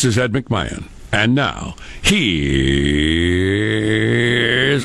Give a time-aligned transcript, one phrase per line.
[0.00, 0.88] This is Ed McMahon.
[1.12, 2.16] And now, here's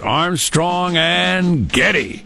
[0.01, 2.21] Armstrong and Getty.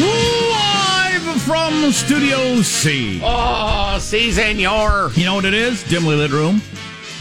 [0.00, 3.20] Live from Studio C.
[3.22, 5.10] Oh, si, senor.
[5.14, 5.84] You know what it is?
[5.84, 6.62] Dimly lit room.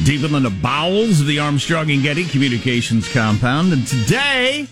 [0.05, 3.73] Deep in the bowels of the Armstrong and Getty Communications compound.
[3.73, 4.69] And today,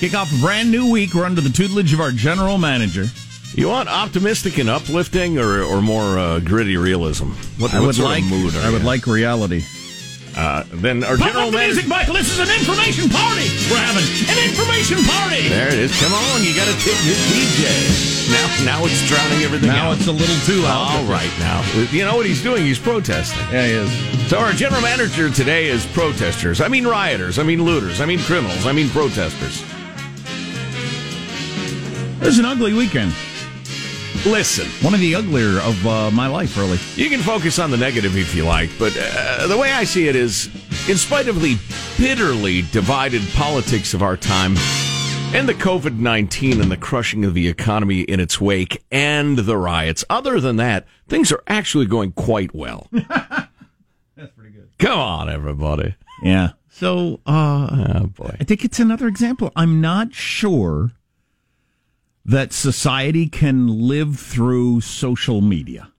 [0.00, 1.12] kick off a brand new week.
[1.14, 3.04] We're under the tutelage of our general manager.
[3.52, 7.30] You want optimistic and uplifting, or or more uh, gritty realism?
[7.60, 8.24] What, I what would like.
[8.24, 9.62] mood I would like reality.
[10.36, 11.74] Uh, then our Pump general up the manager.
[11.74, 12.14] music, Michael.
[12.14, 13.50] This is an information party.
[13.68, 15.48] We're having an information party.
[15.50, 15.90] There it is.
[16.00, 17.66] Come on, you got to tip your DJ.
[18.30, 19.98] Now, now it's drowning everything Now out.
[19.98, 20.96] it's a little too loud.
[20.96, 22.62] All right, now you know what he's doing.
[22.64, 23.42] He's protesting.
[23.50, 24.30] Yeah, he is.
[24.30, 26.60] So our general manager today is protesters.
[26.60, 27.40] I mean rioters.
[27.40, 28.00] I mean looters.
[28.00, 28.64] I mean criminals.
[28.66, 29.64] I mean protesters.
[32.20, 33.12] It was an ugly weekend.
[34.26, 36.78] Listen, One of the uglier of uh, my life, really.
[36.94, 40.08] you can focus on the negative if you like, but uh, the way I see
[40.08, 40.46] it is,
[40.88, 41.56] in spite of the
[41.98, 44.56] bitterly divided politics of our time,
[45.32, 49.56] and the COVID 19 and the crushing of the economy in its wake, and the
[49.56, 52.88] riots, other than that, things are actually going quite well.
[52.92, 54.68] That's pretty good.
[54.78, 55.94] Come on, everybody.
[56.22, 56.50] Yeah.
[56.68, 58.36] So, uh, Oh, boy.
[58.38, 59.50] I think it's another example.
[59.56, 60.90] I'm not sure
[62.24, 65.90] that society can live through social media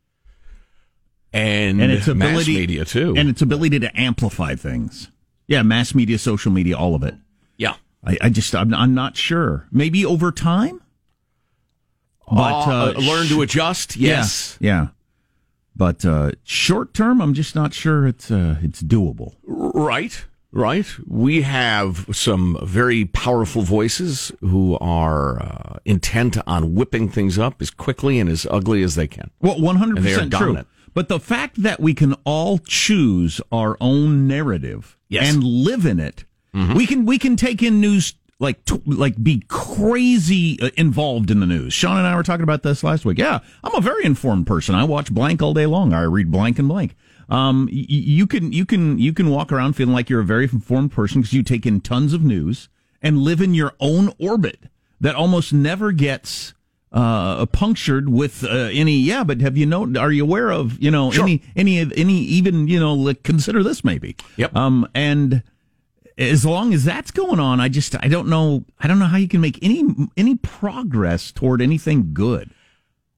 [1.33, 3.13] And, and its mass ability media, too.
[3.17, 5.09] and its ability to amplify things.
[5.47, 7.15] Yeah, mass media, social media, all of it.
[7.57, 7.75] yeah.
[8.03, 9.67] I, I just, I'm, I'm not sure.
[9.71, 10.81] Maybe over time,
[12.27, 14.57] but Uh, uh, learn to adjust, yes.
[14.59, 14.87] Yeah, yeah.
[15.75, 19.35] But uh, short term, I'm just not sure it's uh, it's doable.
[19.45, 20.85] Right, right.
[21.07, 27.69] We have some very powerful voices who are uh, intent on whipping things up as
[27.71, 29.31] quickly and as ugly as they can.
[29.41, 30.63] Well, one hundred And they are percent true.
[30.93, 35.27] But the fact that we can all choose our own narrative Yes.
[35.27, 35.33] Mm-hmm.
[35.35, 36.25] and live in it,
[36.75, 41.39] we can we can take in news like t- like be crazy uh, involved in
[41.39, 41.73] the news.
[41.73, 43.17] Sean and I were talking about this last week.
[43.17, 44.73] Yeah, I'm a very informed person.
[44.75, 45.93] I watch blank all day long.
[45.93, 46.95] I read blank and blank.
[47.31, 50.43] Um, y- you can you can you can walk around feeling like you're a very
[50.43, 52.67] informed person because you take in tons of news
[53.01, 54.59] and live in your own orbit
[54.99, 56.53] that almost never gets
[56.91, 58.97] uh, punctured with uh, any.
[58.97, 59.91] Yeah, but have you know?
[59.97, 61.23] Are you aware of you know Sure.
[61.23, 64.17] any any any even you know like, consider this maybe?
[64.35, 64.53] Yep.
[64.55, 65.41] Um, and
[66.17, 69.15] as long as that's going on, I just I don't know I don't know how
[69.17, 69.85] you can make any
[70.17, 72.51] any progress toward anything good.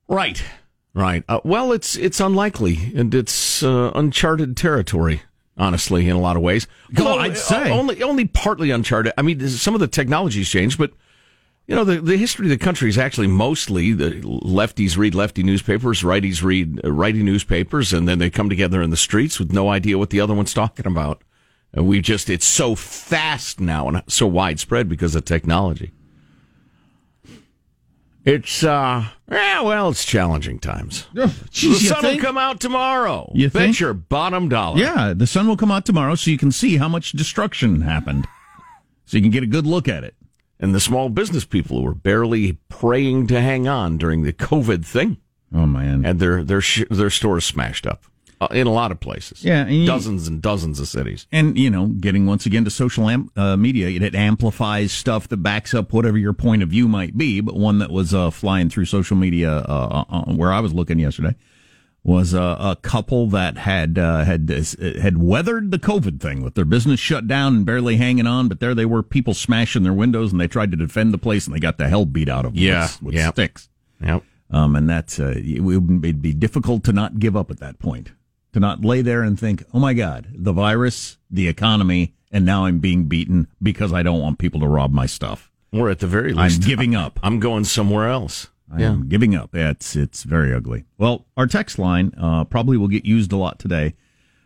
[0.07, 0.43] Right,
[0.93, 1.23] right.
[1.27, 5.21] Uh, well, it's it's unlikely and it's uh, uncharted territory.
[5.55, 6.65] Honestly, in a lot of ways,
[6.97, 7.69] Well, Although, I'd say.
[7.69, 9.13] uh, only only partly uncharted.
[9.17, 10.91] I mean, some of the technology's changed, but
[11.67, 15.43] you know, the, the history of the country is actually mostly the lefties read lefty
[15.43, 19.53] newspapers, righties read uh, righty newspapers, and then they come together in the streets with
[19.53, 21.21] no idea what the other one's talking about.
[21.71, 25.91] And we just, it's so fast now and so widespread because of technology.
[28.25, 31.07] It's, uh, yeah, well, it's challenging times.
[31.13, 32.21] the Geez, you sun think?
[32.21, 33.29] will come out tomorrow.
[33.35, 33.79] You Bet think?
[33.79, 34.79] your bottom dollar.
[34.79, 38.27] Yeah, the sun will come out tomorrow, so you can see how much destruction happened,
[39.05, 40.15] so you can get a good look at it.
[40.59, 44.85] And the small business people who were barely praying to hang on during the COVID
[44.85, 45.17] thing.
[45.53, 48.03] Oh man, and their their sh- their stores smashed up
[48.43, 49.43] uh, in a lot of places.
[49.43, 51.27] Yeah, and you- dozens and dozens of cities.
[51.31, 55.27] and you know, getting once again to social am- uh, media, it, it amplifies stuff
[55.29, 57.41] that backs up whatever your point of view might be.
[57.41, 60.99] But one that was uh, flying through social media, uh, uh, where I was looking
[60.99, 61.35] yesterday,
[62.05, 64.49] was uh, a couple that had uh, had
[65.01, 68.49] had weathered the COVID thing with their business shut down and barely hanging on.
[68.49, 71.45] But there they were, people smashing their windows, and they tried to defend the place,
[71.47, 73.31] and they got the hell beat out of them Yeah, with, with yeah.
[73.31, 73.69] sticks.
[74.03, 74.23] Yep.
[74.51, 78.11] Um, and that's uh, it'd be difficult to not give up at that point,
[78.53, 82.65] to not lay there and think, "Oh my God, the virus, the economy, and now
[82.65, 85.51] I'm being beaten because I don't want people to rob my stuff.
[85.71, 87.19] Or at the very least, I'm giving up.
[87.23, 88.47] I'm going somewhere else.
[88.71, 89.53] I am giving up.
[89.53, 90.85] It's it's very ugly.
[90.97, 93.93] Well, our text line uh, probably will get used a lot today.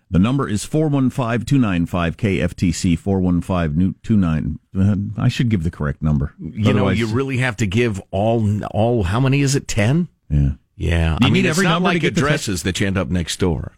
[0.09, 4.57] The number is 415-295-KFTC, 415-29.
[4.77, 6.33] Uh, I should give the correct number.
[6.39, 9.03] You know, you really have to give all all.
[9.03, 9.67] How many is it?
[9.67, 10.07] Ten.
[10.29, 10.51] Yeah.
[10.75, 11.13] Yeah.
[11.13, 12.97] You I mean, need it's every not number like get the addresses that you end
[12.97, 13.73] up next door.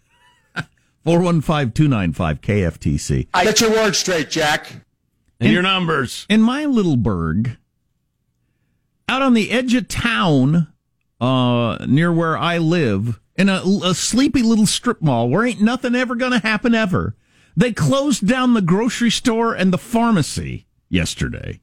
[1.06, 3.28] 415-295-KFTC.
[3.34, 4.72] Get your words straight, Jack.
[5.40, 6.26] And In- your numbers.
[6.30, 7.58] in my little burg,
[9.08, 10.68] out on the edge of town,
[11.22, 15.96] uh, near where I live, in a, a sleepy little strip mall where ain't nothing
[15.96, 17.16] ever gonna happen ever.
[17.56, 21.62] They closed down the grocery store and the pharmacy yesterday.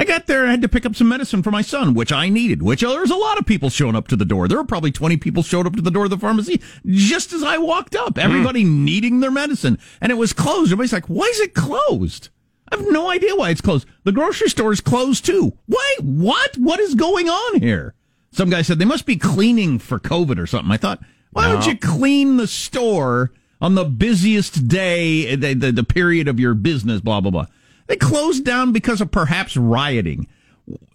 [0.00, 2.10] I got there and I had to pick up some medicine for my son, which
[2.10, 4.24] I needed, which uh, oh, there was a lot of people showing up to the
[4.24, 4.48] door.
[4.48, 7.42] There were probably 20 people showed up to the door of the pharmacy just as
[7.42, 8.14] I walked up.
[8.14, 8.20] Hmm.
[8.20, 9.78] Everybody needing their medicine.
[10.00, 10.72] And it was closed.
[10.72, 12.30] Everybody's like, why is it closed?
[12.72, 13.86] I have no idea why it's closed.
[14.04, 15.52] The grocery store is closed too.
[15.68, 16.56] Wait, what?
[16.56, 17.94] What is going on here?
[18.32, 20.72] Some guy said they must be cleaning for COVID or something.
[20.72, 21.02] I thought,
[21.32, 26.40] why don't you clean the store on the busiest day, the, the, the period of
[26.40, 27.46] your business, blah, blah, blah?
[27.90, 30.28] They closed down because of perhaps rioting.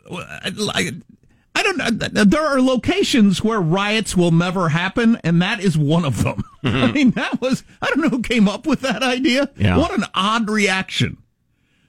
[0.09, 0.91] I,
[1.53, 1.89] I don't know.
[2.23, 6.41] There are locations where riots will never happen, and that is one of them.
[6.63, 9.51] I mean, that was, I don't know who came up with that idea.
[9.57, 9.75] Yeah.
[9.77, 11.17] What an odd reaction.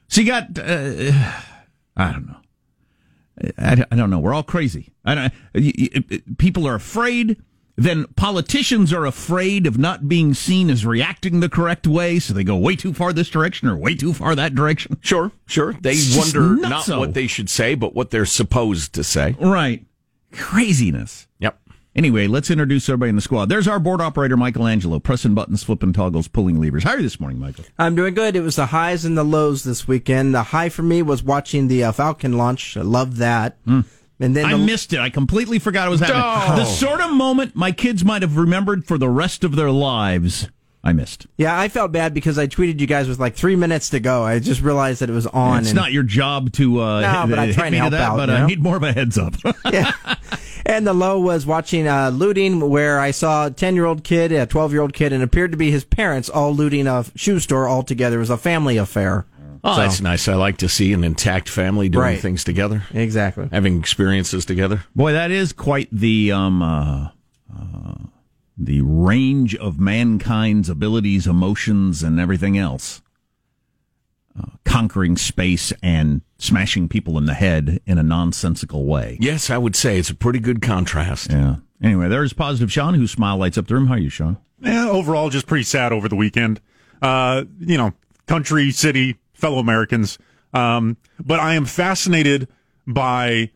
[0.09, 1.13] So you got, uh,
[1.97, 3.53] I don't know.
[3.59, 4.19] I, I don't know.
[4.19, 4.93] We're all crazy.
[5.05, 7.41] I don't, people are afraid.
[7.79, 12.43] Then politicians are afraid of not being seen as reacting the correct way, so they
[12.45, 14.97] go way too far this direction or way too far that direction.
[15.03, 15.75] Sure, sure.
[15.75, 16.99] They It's wonder not nutso.
[16.99, 19.37] what they should say, but what they're supposed to say.
[19.39, 19.85] Right.
[20.33, 21.27] Craziness.
[21.39, 21.59] Yep.
[21.95, 23.49] Anyway, let's introduce everybody in the squad.
[23.49, 26.85] There's our board operator, Michelangelo, pressing buttons, flipping toggles, pulling levers.
[26.85, 27.65] How are you this morning, Michael?
[27.79, 28.37] I'm doing good.
[28.37, 30.35] It was the highs and the lows this weekend.
[30.35, 32.77] The high for me was watching the uh, Falcon launch.
[32.77, 33.57] I loved that.
[34.19, 35.01] And then I the, missed it.
[35.01, 36.23] I completely forgot it was happening.
[36.25, 36.57] Oh.
[36.57, 40.49] The sort of moment my kids might have remembered for the rest of their lives.
[40.87, 41.27] I missed.
[41.37, 44.23] yeah, I felt bad because I tweeted you guys with like three minutes to go.
[44.23, 45.63] I just realized that it was on.
[45.63, 48.01] It's and, not your job to uh, No, hit, but I'm trying to help that,
[48.01, 49.35] out, but you I need more of a heads up.
[49.73, 49.91] yeah.
[50.65, 54.93] And the low was watching uh, looting, where I saw a ten-year-old kid, a twelve-year-old
[54.93, 58.19] kid, and appeared to be his parents all looting a shoe store all together.
[58.19, 59.27] It was a family affair.
[59.65, 60.29] Oh, So- that's nice.
[60.29, 62.21] I like to see an intact family doing Right.
[62.21, 63.49] things together, Exactly.
[63.53, 64.85] having experiences together.
[64.95, 67.09] Boy, that is quite the um, uh,
[67.55, 67.95] uh,
[68.59, 73.03] the range of mankind's abilities, emotions, and everything else.
[74.39, 79.17] Uh, conquering space and smashing people in the head in a nonsensical way.
[79.21, 81.31] Yes, I would say it's a pretty good contrast.
[81.31, 81.57] Yeah.
[81.83, 83.87] Anyway, there's positive Sean, whose smile lights up the room.
[83.87, 84.37] How are you, Sean?
[84.63, 86.61] Yeah, overall, just pretty sad over the weekend.
[87.01, 87.93] Uh, you know,
[88.27, 90.19] country, city, fellow Americans.
[90.53, 92.49] Um, but I am fascinated
[92.87, 93.51] by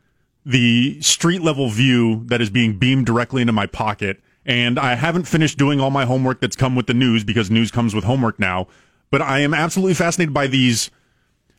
[0.45, 4.21] the street level view that is being beamed directly into my pocket.
[4.47, 7.71] And I haven't finished doing all my homework that's come with the news because news
[7.71, 8.67] comes with homework now.
[9.11, 10.91] But I am absolutely fascinated by these.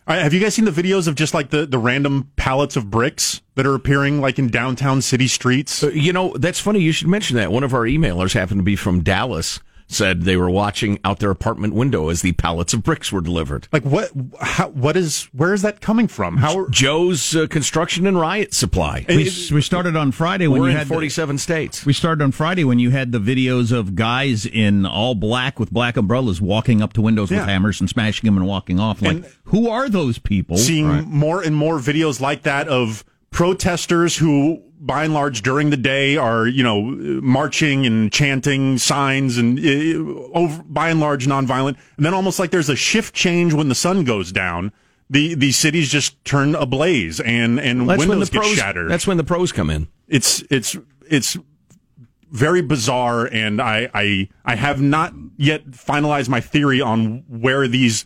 [0.08, 3.42] Have you guys seen the videos of just like the, the random pallets of bricks
[3.56, 5.84] that are appearing like in downtown city streets?
[5.84, 6.82] Uh, You know, that's funny.
[6.82, 7.52] You should mention that.
[7.52, 9.60] One of our emailers happened to be from Dallas.
[9.92, 13.68] Said they were watching out their apartment window as the pallets of bricks were delivered.
[13.74, 14.10] Like what?
[14.40, 15.24] How, what is?
[15.34, 16.38] Where is that coming from?
[16.38, 16.60] How?
[16.60, 19.06] Are, Joe's uh, construction and riot supply.
[19.10, 21.86] We, we started on Friday when We're you in had the- 47 states.
[21.86, 25.72] We started on Friday when you had the videos of guys in all black with
[25.72, 29.02] black umbrellas walking up to windows with hammers and smashing them and walking off.
[29.02, 30.56] Like, And- who are those people?
[30.58, 31.06] seeing Right.
[31.06, 36.18] more and more videos like that of protesters who by and large during the day
[36.18, 36.82] are you know
[37.22, 42.52] marching and chanting signs and uh, over, by and large nonviolent and then almost like
[42.52, 44.72] there's a shift change when the sun goes down
[45.10, 48.54] the the cities just turn ablaze and and the windows get pros.
[48.56, 49.88] shattered That's when the pros come in.
[50.08, 50.76] it's it's
[51.10, 51.38] it's
[52.32, 58.06] very bizarre and I, I I have not yet finalized my theory on where these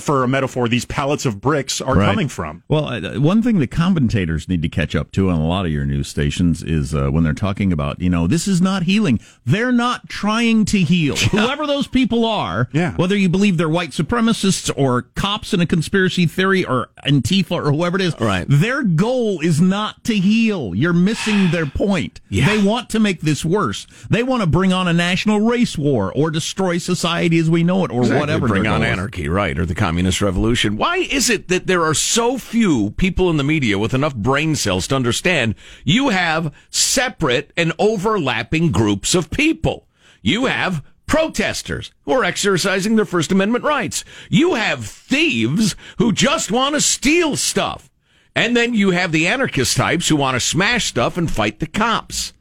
[0.00, 2.06] for a metaphor these pallets of bricks are Right.
[2.06, 5.46] coming from Well, uh, one thing the commentators need to catch up to on a
[5.46, 8.60] lot of your news stations is uh, when they're talking about, you know, this is
[8.60, 9.18] not healing.
[9.46, 11.16] They're not trying to heal.
[11.32, 12.94] Whoever those people are, Yeah.
[12.96, 17.70] whether you believe they're white supremacists or cops in a conspiracy theory or Antifa or
[17.72, 18.46] whoever it is, Right.
[18.48, 20.74] their goal is not to heal.
[20.74, 22.20] You're missing their point.
[22.28, 22.46] Yeah.
[22.48, 23.86] They want to make this worse.
[24.10, 27.84] They want to bring on a national race war or destroy society as we know
[27.84, 28.20] it or Exactly.
[28.20, 28.48] whatever.
[28.48, 28.88] Bring on is.
[28.88, 30.76] anarchy, right, or the communist revolution.
[30.76, 34.56] Why is it that there are so few people in the media with enough brain
[34.56, 35.54] cells to understand
[35.84, 39.88] you have separate and overlapping groups of people?
[40.20, 44.04] You have protesters who are exercising their First Amendment rights.
[44.28, 47.88] You have thieves who just want to steal stuff.
[48.34, 51.66] And then you have the anarchist types who want to smash stuff and fight the
[51.66, 52.32] cops.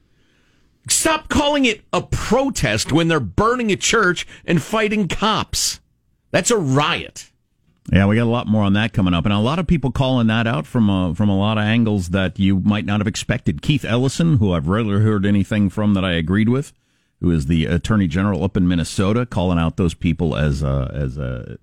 [0.89, 5.79] Stop calling it a protest when they're burning a church and fighting cops.
[6.31, 7.29] That's a riot.
[7.91, 9.91] Yeah, we got a lot more on that coming up, and a lot of people
[9.91, 13.07] calling that out from a, from a lot of angles that you might not have
[13.07, 13.61] expected.
[13.61, 16.73] Keith Ellison, who I've rarely heard anything from that I agreed with,
[17.21, 21.17] who is the Attorney General up in Minnesota, calling out those people as uh, as
[21.17, 21.55] uh,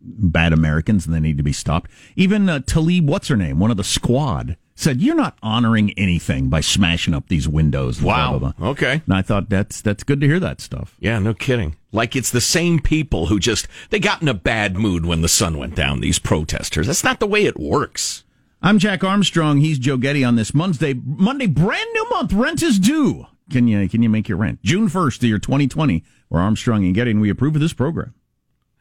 [0.00, 1.90] bad Americans and they need to be stopped.
[2.16, 6.48] Even uh, Talib, what's her name, one of the squad, said you're not honoring anything
[6.48, 7.98] by smashing up these windows.
[7.98, 8.38] and blah, Wow.
[8.40, 9.02] blah, blah." Okay.
[9.06, 10.96] And I thought that's that's good to hear that stuff.
[10.98, 11.76] Yeah, no kidding.
[11.90, 15.28] Like it's the same people who just they got in a bad mood when the
[15.28, 16.86] sun went down, these protesters.
[16.86, 18.24] That's not the way it works.
[18.60, 19.58] I'm Jack Armstrong.
[19.58, 20.94] He's Joe Getty on this Monday.
[20.94, 22.32] Monday, brand new month.
[22.32, 23.26] Rent is due.
[23.50, 24.62] Can you can you make your rent?
[24.62, 26.04] June 1st of year 2020.
[26.28, 28.12] We're Armstrong and Getty, and we approve of this program.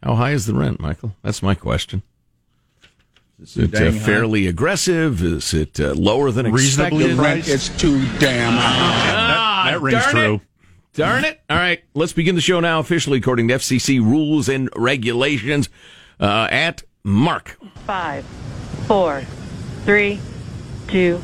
[0.04, 1.16] How high is the rent, Michael?
[1.24, 2.04] That's my question.
[3.42, 4.00] Is it uh, dang high?
[4.00, 5.24] fairly aggressive?
[5.24, 7.18] Is it uh, lower than Reasonably expected?
[7.18, 7.50] priced?
[7.50, 9.14] It's too damn high.
[9.16, 10.34] Ah, that rings darn true.
[10.36, 10.42] It.
[10.98, 11.40] Darn it.
[11.48, 15.70] All right, let's begin the show now, officially according to FCC rules and regulations.
[16.20, 17.60] Uh, at Mark.
[17.86, 18.26] Five,
[18.88, 19.22] four,
[19.86, 20.20] three,
[20.88, 21.18] two,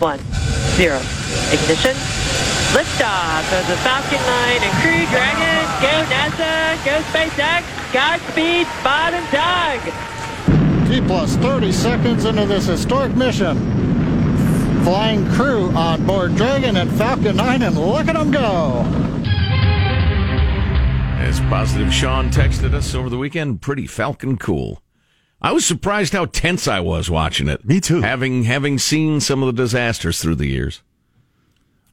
[0.00, 0.18] one,
[0.74, 0.96] zero.
[1.54, 1.94] Ignition.
[2.74, 5.62] Liftoff of the Falcon 9 and Crew Dragon.
[5.78, 6.84] Go NASA.
[6.84, 7.62] Go SpaceX.
[7.92, 10.88] Godspeed, Bob and Doug.
[10.88, 13.56] T plus 30 seconds into this historic mission.
[14.84, 18.84] Flying crew on board Dragon and Falcon 9, and look at them go.
[21.18, 24.82] As positive Sean texted us over the weekend, pretty Falcon cool.
[25.40, 27.64] I was surprised how tense I was watching it.
[27.64, 28.00] Me too.
[28.00, 30.82] Having having seen some of the disasters through the years.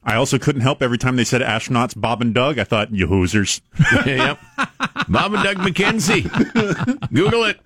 [0.04, 2.58] I also couldn't help every time they said astronauts Bob and Doug.
[2.58, 3.62] I thought, you hosers.
[4.06, 4.40] yep.
[5.08, 6.24] Bob and Doug McKenzie.
[7.14, 7.60] Google it.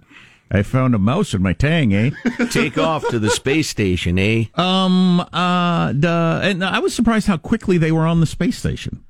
[0.54, 2.12] I found a mouse in my tang, eh?
[2.52, 4.46] Take off to the space station, eh?
[4.56, 9.04] Um, uh, the, and I was surprised how quickly they were on the space station.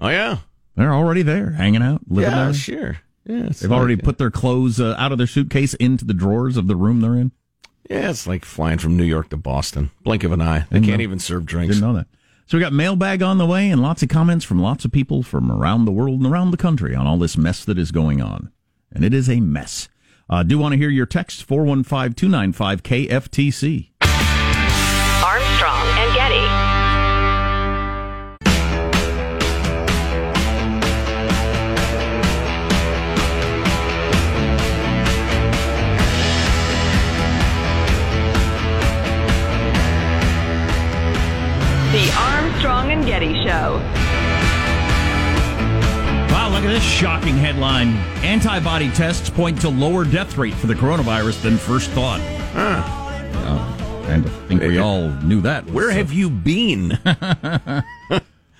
[0.00, 0.38] Oh yeah.
[0.76, 2.54] They're already there, hanging out, living Yeah, there.
[2.54, 2.98] sure.
[3.26, 6.56] Yeah, They've already like- put their clothes uh, out of their suitcase into the drawers
[6.56, 7.32] of the room they're in.
[7.88, 9.90] Yeah, it's like flying from New York to Boston.
[10.04, 10.60] Blink of an eye.
[10.70, 11.02] They Didn't can't know.
[11.04, 11.74] even serve drinks.
[11.76, 12.06] Didn't know that.
[12.46, 15.22] So we got mailbag on the way and lots of comments from lots of people
[15.22, 18.20] from around the world and around the country on all this mess that is going
[18.20, 18.50] on.
[18.92, 19.88] And it is a mess.
[20.30, 23.90] Uh, do want to hear your text 415 295 KFTC.
[25.24, 26.46] Armstrong and Getty.
[41.90, 44.09] The Armstrong and Getty Show.
[46.60, 47.94] Look at this shocking headline.
[48.22, 52.20] Antibody tests point to lower death rate for the coronavirus than first thought.
[52.54, 53.62] Well,
[54.10, 55.64] I think we all knew that.
[55.70, 56.98] Where have you been?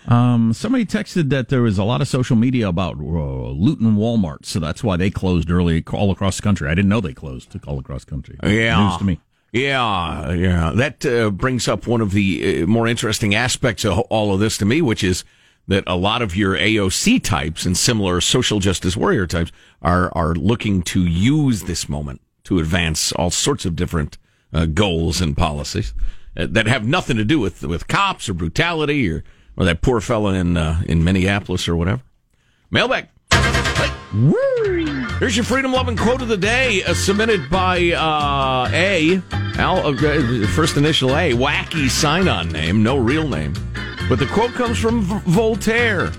[0.09, 4.45] Um, somebody texted that there was a lot of social media about uh, Luton Walmart,
[4.47, 6.69] so that's why they closed early all across the country.
[6.69, 8.37] I didn't know they closed all across the country.
[8.42, 8.88] Yeah.
[8.88, 9.21] News to me.
[9.52, 10.73] Yeah, yeah.
[10.75, 14.57] That uh, brings up one of the uh, more interesting aspects of all of this
[14.59, 15.23] to me, which is
[15.71, 20.35] that a lot of your AOC types and similar social justice warrior types are are
[20.35, 24.19] looking to use this moment to advance all sorts of different
[24.53, 25.95] uh, goals and policies
[26.37, 29.23] uh, that have nothing to do with with cops or brutality or
[29.57, 32.03] or that poor fella in uh, in Minneapolis or whatever.
[32.71, 33.09] Mailbag.
[35.21, 39.23] Here's your freedom loving quote of the day, uh, submitted by uh, A.
[39.57, 43.53] Al, uh, first initial A, wacky sign on name, no real name.
[44.11, 46.11] But the quote comes from v- Voltaire.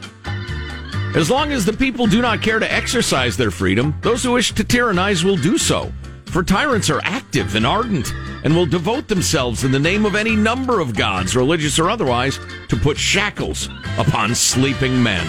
[1.14, 4.54] As long as the people do not care to exercise their freedom, those who wish
[4.54, 5.92] to tyrannize will do so.
[6.28, 8.14] For tyrants are active and ardent
[8.46, 12.40] and will devote themselves in the name of any number of gods, religious or otherwise,
[12.70, 13.68] to put shackles
[13.98, 15.28] upon sleeping men.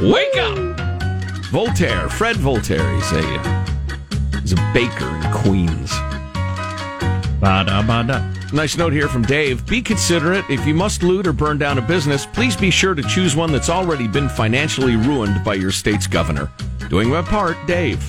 [0.00, 0.78] Wake up!
[1.46, 5.90] Voltaire, Fred Voltaire, he's a, he's a baker in Queens.
[7.40, 8.20] Ba-da, ba-da.
[8.52, 9.64] Nice note here from Dave.
[9.66, 10.44] Be considerate.
[10.50, 13.50] If you must loot or burn down a business, please be sure to choose one
[13.50, 16.50] that's already been financially ruined by your state's governor.
[16.90, 18.00] Doing my part, Dave.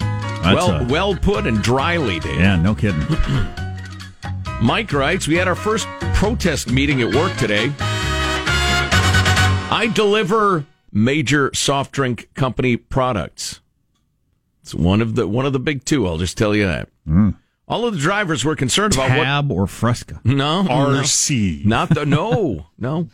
[0.00, 2.40] That's well, a- well put and dryly, Dave.
[2.40, 3.00] yeah, no kidding.
[4.62, 7.72] Mike writes, we had our first protest meeting at work today.
[9.70, 13.60] I deliver major soft drink company products.
[14.62, 16.06] It's one of the one of the big two.
[16.08, 16.88] I'll just tell you that.
[17.06, 17.36] Mm.
[17.68, 19.24] All of the drivers were concerned about what.
[19.24, 20.20] Tab or Fresca.
[20.24, 20.68] No, no.
[20.68, 21.64] RC.
[21.66, 23.08] Not the no, no.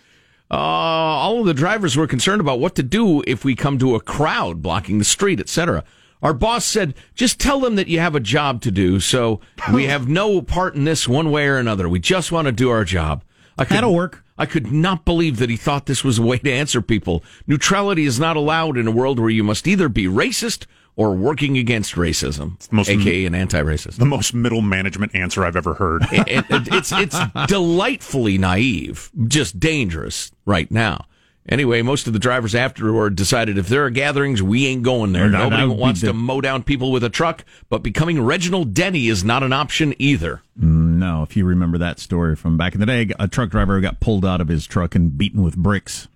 [0.50, 3.96] Uh, all of the drivers were concerned about what to do if we come to
[3.96, 5.82] a crowd blocking the street, etc.
[6.22, 9.40] Our boss said, "Just tell them that you have a job to do, so
[9.72, 11.88] we have no part in this one way or another.
[11.88, 13.24] We just want to do our job."
[13.58, 14.24] I could, That'll work.
[14.36, 17.22] I could not believe that he thought this was a way to answer people.
[17.46, 21.58] Neutrality is not allowed in a world where you must either be racist or working
[21.58, 23.96] against racism, the most- aka an anti-racist.
[23.96, 26.02] The most middle management answer I've ever heard.
[26.12, 31.06] it, it- it's it's delightfully naive, just dangerous right now.
[31.46, 35.28] Anyway, most of the drivers afterward decided if there are gatherings, we ain't going there.
[35.28, 38.72] That- that Nobody wants the- to mow down people with a truck, but becoming Reginald
[38.72, 40.40] Denny is not an option either.
[40.56, 44.00] No, if you remember that story from back in the day, a truck driver got
[44.00, 46.08] pulled out of his truck and beaten with bricks.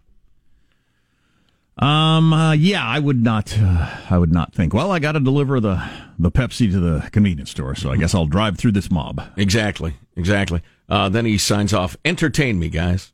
[1.78, 2.32] Um.
[2.32, 3.56] Uh, yeah, I would not.
[3.58, 4.75] Uh, I would not think.
[4.75, 5.82] Well, I got to deliver the
[6.18, 9.23] the Pepsi to the convenience store, so I guess I'll drive through this mob.
[9.37, 10.62] Exactly, exactly.
[10.88, 11.97] Uh, then he signs off.
[12.04, 13.12] Entertain me, guys.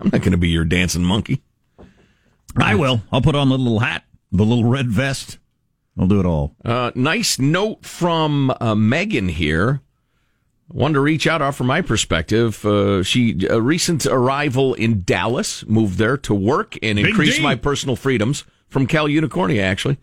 [0.00, 1.42] I'm not going to be your dancing monkey.
[2.56, 3.02] I will.
[3.12, 5.38] I'll put on the little hat, the little red vest.
[5.98, 6.56] I'll do it all.
[6.64, 9.80] Uh, nice note from uh, Megan here.
[10.68, 12.64] Wanted to reach out, offer my perspective.
[12.64, 17.42] Uh, she a recent arrival in Dallas, moved there to work and Big increase D.
[17.42, 19.62] my personal freedoms from Cal Unicornia.
[19.62, 19.98] Actually,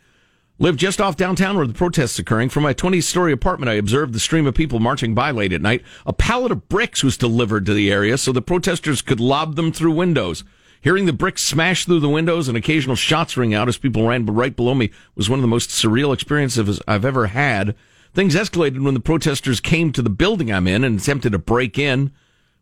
[0.60, 2.50] lived just off downtown where the protests occurring.
[2.50, 5.62] From my 20 story apartment, I observed the stream of people marching by late at
[5.62, 5.82] night.
[6.06, 9.72] A pallet of bricks was delivered to the area so the protesters could lob them
[9.72, 10.44] through windows.
[10.82, 14.26] Hearing the bricks smash through the windows and occasional shots ring out as people ran
[14.26, 17.76] right below me was one of the most surreal experiences I've ever had.
[18.14, 21.78] Things escalated when the protesters came to the building I'm in and attempted to break
[21.78, 22.12] in.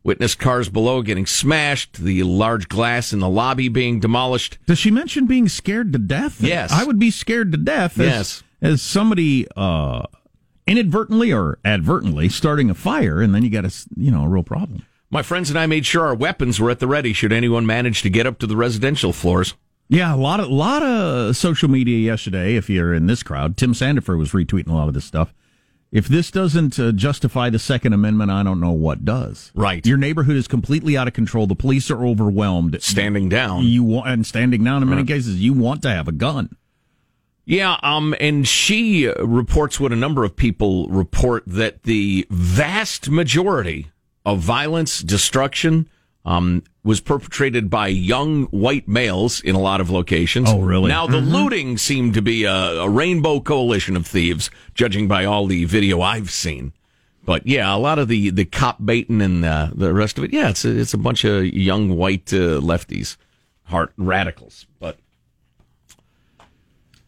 [0.04, 4.58] Witnessed cars below getting smashed, the large glass in the lobby being demolished.
[4.66, 6.42] Does she mention being scared to death?
[6.42, 6.72] Yes.
[6.72, 8.00] I would be scared to death.
[8.00, 8.44] As, Yes.
[8.62, 10.04] As somebody uh,
[10.66, 14.44] inadvertently or advertently starting a fire, and then you got a you know a real
[14.44, 14.86] problem.
[15.10, 18.02] My friends and I made sure our weapons were at the ready should anyone manage
[18.02, 19.56] to get up to the residential floors.
[19.90, 22.56] Yeah, a lot of lot of social media yesterday.
[22.56, 25.34] If you're in this crowd, Tim Sandefur was retweeting a lot of this stuff.
[25.90, 29.54] If this doesn't uh, justify the Second Amendment, I don't know what does.
[29.56, 29.86] Right.
[29.86, 31.48] Your neighborhood is completely out of control.
[31.48, 32.82] The police are overwhelmed.
[32.84, 33.64] Standing down.
[33.64, 35.42] You want and standing down in many cases.
[35.42, 36.58] You want to have a gun.
[37.46, 43.10] Yeah, um, and she uh, reports what a number of people report that the vast
[43.10, 43.88] majority
[44.26, 45.88] of violence, destruction,
[46.28, 50.50] um, was perpetrated by young white males in a lot of locations.
[50.50, 50.90] Oh, really?
[50.90, 55.48] Now, the looting seemed to be a, a rainbow coalition of thieves, judging by all
[55.48, 56.74] the video I've seen.
[57.26, 60.34] But yeah, a lot of the, the cop baiting and uh, the rest of it,
[60.34, 63.16] yeah, it's a, it's a bunch of young white uh, lefties,
[63.64, 64.66] heart radicals.
[64.80, 64.98] But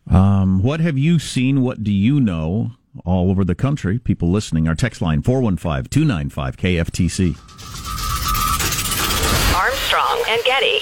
[0.10, 1.62] Um, what have you seen?
[1.62, 2.72] What do you know?
[3.06, 4.68] All over the country, people listening.
[4.68, 7.89] Our text line 415 295 KFTC.
[9.60, 10.80] Armstrong and Getty.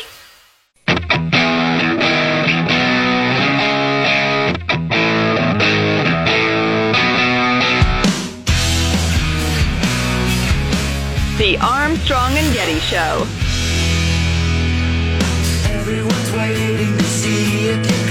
[11.37, 13.25] The Armstrong and Getty Show.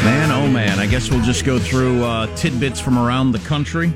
[0.04, 3.92] Man, oh man, I guess we'll just go through uh, tidbits from around the country.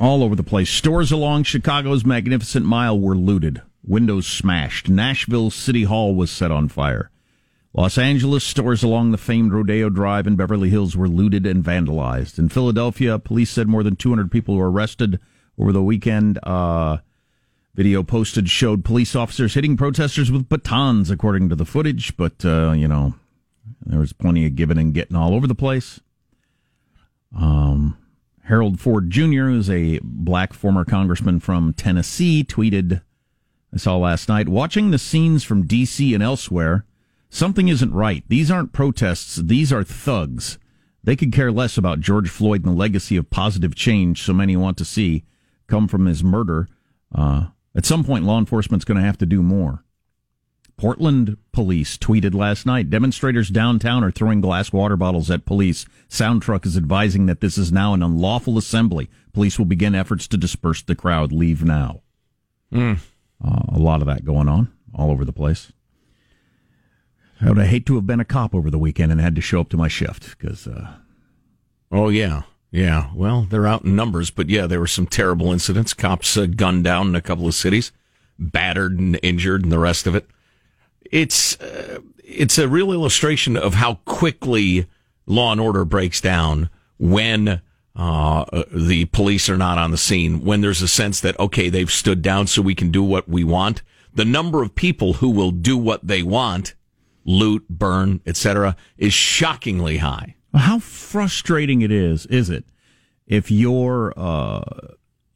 [0.00, 0.68] All over the place.
[0.68, 4.88] Stores along Chicago's Magnificent Mile were looted, windows smashed.
[4.88, 7.10] Nashville City Hall was set on fire.
[7.74, 12.38] Los Angeles stores along the famed Rodeo Drive in Beverly Hills were looted and vandalized.
[12.38, 15.18] In Philadelphia, police said more than 200 people were arrested
[15.58, 16.38] over the weekend.
[16.42, 16.98] Uh,
[17.74, 22.14] Video posted showed police officers hitting protesters with batons, according to the footage.
[22.18, 23.14] But uh, you know,
[23.86, 26.00] there was plenty of giving and getting all over the place.
[27.34, 27.96] Um,
[28.44, 33.00] Harold Ford Jr., who's a black former congressman from Tennessee, tweeted,
[33.74, 36.12] I saw last night, watching the scenes from D.C.
[36.14, 36.84] and elsewhere,
[37.30, 38.22] something isn't right.
[38.28, 40.58] These aren't protests, these are thugs.
[41.04, 44.56] They could care less about George Floyd and the legacy of positive change so many
[44.56, 45.24] want to see
[45.66, 46.68] come from his murder.
[47.14, 49.84] Uh, at some point, law enforcement's going to have to do more.
[50.76, 55.86] Portland police tweeted last night demonstrators downtown are throwing glass water bottles at police.
[56.08, 59.08] Sound truck is advising that this is now an unlawful assembly.
[59.32, 61.32] Police will begin efforts to disperse the crowd.
[61.32, 62.02] Leave now.
[63.44, 65.72] Uh, a lot of that going on all over the place.
[67.40, 69.60] I would hate to have been a cop over the weekend and had to show
[69.60, 70.94] up to my shift because uh,
[71.92, 73.10] Oh yeah, yeah.
[73.14, 75.92] Well, they're out in numbers, but yeah, there were some terrible incidents.
[75.92, 77.92] Cops uh, gunned down in a couple of cities,
[78.38, 80.26] battered and injured, and the rest of it.
[81.02, 84.86] It's uh, it's a real illustration of how quickly
[85.26, 87.60] law and order breaks down when
[87.94, 90.44] uh, the police are not on the scene.
[90.44, 93.44] When there's a sense that okay, they've stood down, so we can do what we
[93.44, 93.82] want.
[94.14, 96.74] The number of people who will do what they want,
[97.24, 100.36] loot, burn, etc., is shockingly high.
[100.54, 102.64] How frustrating it is, is it,
[103.26, 104.60] if you're, uh,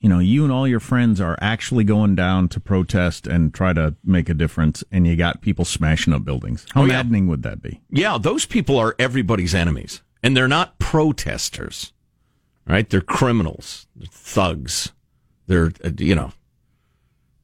[0.00, 3.72] you know, you and all your friends are actually going down to protest and try
[3.72, 6.66] to make a difference, and you got people smashing up buildings?
[6.74, 6.92] How Oh, yeah.
[6.94, 7.80] maddening would that be?
[7.90, 11.92] Yeah, those people are everybody's enemies, and they're not protesters,
[12.66, 12.88] right?
[12.88, 14.92] They're criminals, they're thugs.
[15.46, 16.32] They're uh, you know,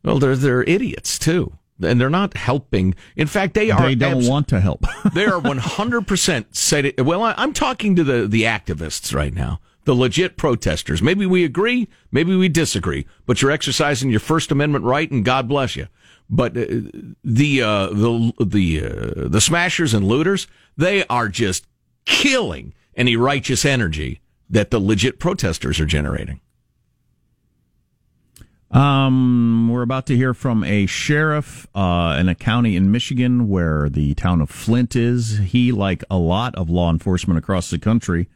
[0.03, 2.95] well, they're they're idiots too, and they're not helping.
[3.17, 3.87] In fact, they are.
[3.87, 4.85] They don't abs- want to help.
[5.15, 7.01] they are one hundred percent said.
[7.01, 11.03] Well, I, I'm talking to the the activists right now, the legit protesters.
[11.03, 15.49] Maybe we agree, maybe we disagree, but you're exercising your First Amendment right, and God
[15.49, 15.87] bless you.
[16.29, 16.65] But uh,
[17.23, 21.67] the uh, the the uh, the smashers and looters, they are just
[22.05, 26.41] killing any righteous energy that the legit protesters are generating.
[28.71, 33.91] Um, we're about to hear from a sheriff uh, in a county in Michigan where
[33.91, 35.39] the town of Flint is.
[35.39, 38.29] He, like a lot of law enforcement across the country,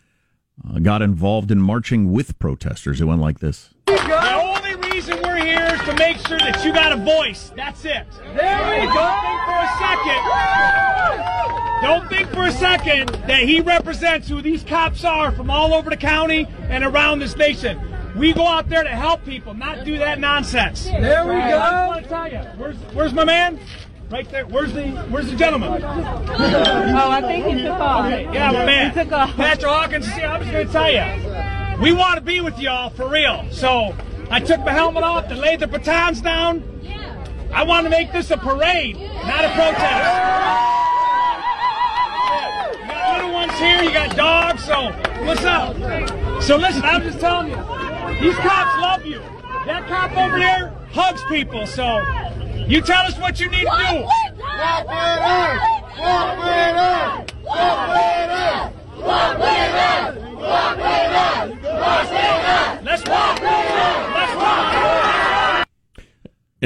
[0.69, 3.01] uh, got involved in marching with protesters.
[3.01, 3.71] It went like this.
[3.87, 7.51] The only reason we're here is to make sure that you got a voice.
[7.57, 8.07] That's it.
[8.27, 11.66] And don't think for a second.
[11.83, 15.91] Don't think for a second that he represents who these cops are from all over
[15.91, 17.81] the county and around this nation.
[18.17, 20.85] We go out there to help people, not do that nonsense.
[20.85, 21.39] There we go.
[21.39, 23.61] I want to tell you, where's where's my man?
[24.09, 24.47] Right there.
[24.47, 25.83] Where's the Where's the gentleman?
[25.83, 28.07] Oh, I think he took off.
[28.07, 28.91] Okay, yeah, my man.
[28.91, 29.35] He took off.
[29.37, 32.89] Pastor Hawkins, see, I was going to tell you, we want to be with y'all
[32.89, 33.47] for real.
[33.51, 33.95] So
[34.31, 36.63] I took my helmet off and laid the batons down.
[37.53, 40.76] I want to make this a parade, not a protest.
[43.59, 44.93] Ones here, you got dogs, so
[45.25, 45.77] what's up?
[46.43, 47.57] So listen, I'm just telling you,
[48.21, 49.21] these cops love you.
[49.65, 52.03] That cop over there hugs people, so
[52.67, 54.03] you tell us what you need to do.
[54.03, 55.61] Walk with us!
[55.99, 57.27] Walk with us!
[57.45, 58.73] Walk with us!
[58.99, 60.17] Walk with us!
[60.37, 61.49] Walk with us!
[61.63, 62.85] Walk with us!
[62.85, 63.41] Let's walk.
[63.41, 65.26] Let's walk.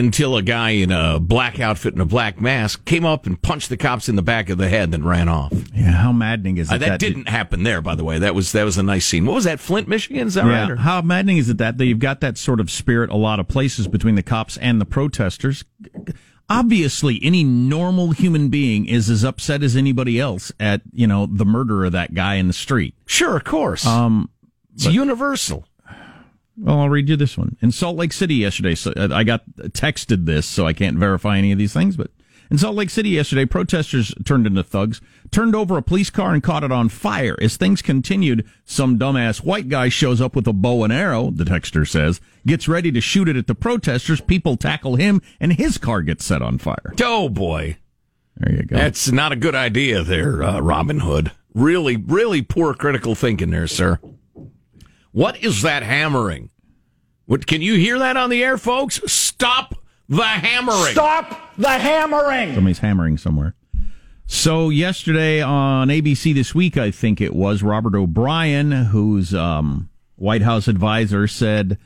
[0.00, 3.68] Until a guy in a black outfit and a black mask came up and punched
[3.68, 5.52] the cops in the back of the head and then ran off.
[5.74, 6.74] Yeah, how maddening is it?
[6.76, 8.18] Uh, that, didn't happen there, by the way.
[8.18, 9.26] That was that was a nice scene.
[9.26, 9.60] What was that?
[9.60, 10.26] Flint, Michigan?
[10.26, 10.70] Is that Yeah, right?
[10.70, 13.38] Or- how maddening is it that that you've got that sort of spirit a lot
[13.40, 15.64] of places between the cops and the protesters?
[16.48, 21.44] Obviously, any normal human being is as upset as anybody else at you know the
[21.44, 22.94] murder of that guy in the street.
[23.06, 23.86] Sure, of course.
[23.86, 24.30] Um,
[24.74, 25.66] it's universal.
[26.60, 27.56] Well, I'll read you this one.
[27.60, 31.38] In Salt Lake City yesterday, so uh, I got texted this, so I can't verify
[31.38, 32.10] any of these things, but
[32.50, 36.42] in Salt Lake City yesterday, protesters turned into thugs, turned over a police car and
[36.42, 37.36] caught it on fire.
[37.40, 41.44] As things continued, some dumbass white guy shows up with a bow and arrow, the
[41.44, 44.20] texter says, gets ready to shoot it at the protesters.
[44.20, 46.92] People tackle him, and his car gets set on fire.
[47.00, 47.78] Oh boy,
[48.36, 48.76] there you go.
[48.76, 51.30] That's not a good idea, there, uh, Robin Hood.
[51.54, 53.98] Really, really poor critical thinking there, sir.
[55.12, 56.50] What is that hammering?
[57.26, 59.00] What can you hear that on the air, folks?
[59.10, 59.74] Stop
[60.08, 60.92] the hammering.
[60.92, 62.54] Stop the hammering!
[62.54, 63.54] Somebody's hammering somewhere.
[64.26, 70.42] So yesterday on ABC this week, I think it was Robert O'Brien, who's um, White
[70.42, 71.78] House advisor, said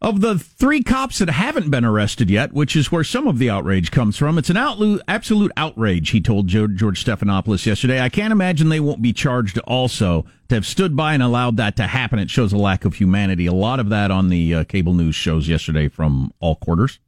[0.00, 3.50] of the three cops that haven't been arrested yet, which is where some of the
[3.50, 4.38] outrage comes from.
[4.38, 6.10] It's an outlu- absolute outrage.
[6.10, 8.00] He told George, George Stephanopoulos yesterday.
[8.00, 9.58] I can't imagine they won't be charged.
[9.60, 12.94] Also, to have stood by and allowed that to happen, it shows a lack of
[12.94, 13.46] humanity.
[13.46, 16.98] A lot of that on the uh, cable news shows yesterday from all quarters.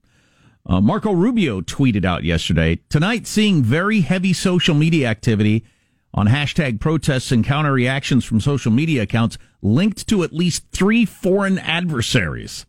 [0.64, 5.64] Uh, Marco Rubio tweeted out yesterday tonight, seeing very heavy social media activity
[6.14, 11.05] on hashtag protests and counter reactions from social media accounts linked to at least three
[11.05, 12.64] foreign adversaries.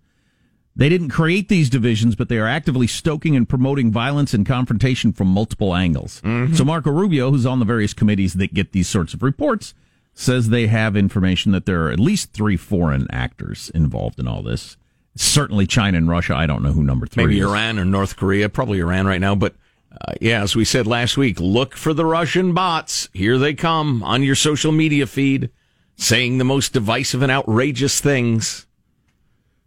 [0.75, 5.13] They didn't create these divisions, but they are actively stoking and promoting violence and confrontation
[5.13, 6.19] from multiple angles.
[6.55, 9.75] So Marco Rubio, who's on the various committees that get these sorts of reports,
[10.13, 14.43] says they have information that there are at least three foreign actors involved in all
[14.43, 14.77] this.
[15.15, 16.35] Certainly China and Russia.
[16.35, 17.45] I don't know who number three Maybe is.
[17.45, 19.35] Iran or North Korea, probably Iran right now.
[19.35, 19.55] But
[19.91, 23.09] uh, yeah, as we said last week, look for the Russian bots.
[23.13, 25.51] Here they come on your social media feed,
[25.97, 28.65] saying the most divisive and outrageous things.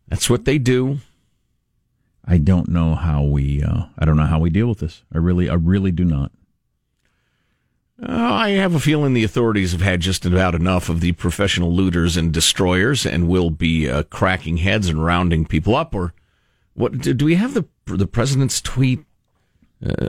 [0.08, 0.98] That's what they do.
[2.24, 3.62] I don't know how we.
[3.62, 5.02] Uh, I don't know how we deal with this.
[5.14, 6.32] I really, I really do not.
[8.02, 11.72] Uh, I have a feeling the authorities have had just about enough of the professional
[11.72, 15.94] looters and destroyers, and will be uh, cracking heads and rounding people up.
[15.94, 16.12] Or
[16.74, 16.98] what?
[16.98, 19.00] Do, do we have the the president's tweet?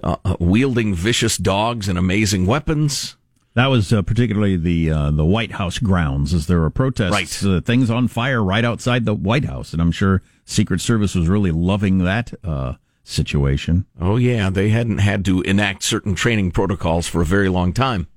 [0.04, 3.18] Uh, uh, wielding vicious dogs and amazing weapons.
[3.54, 7.12] That was uh, particularly the uh, the White House grounds, as there were protests,
[7.44, 7.44] Right.
[7.44, 11.28] uh, things on fire right outside the White House, and I'm sure Secret Service was
[11.28, 12.74] really loving that uh,
[13.10, 13.86] situation.
[14.00, 18.08] Oh yeah, they hadn't had to enact certain training protocols for a very long time.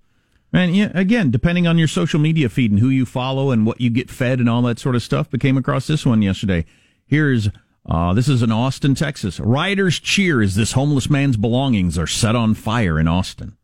[0.53, 3.81] And yeah, again, depending on your social media feed and who you follow and what
[3.81, 6.65] you get fed and all that sort of stuff, but came across this one yesterday.
[7.07, 7.49] Here's
[7.87, 9.41] uh, this is in Austin, Texas.
[9.41, 13.57] Rioters cheer as this homeless man's belongings are set on fire in Austin.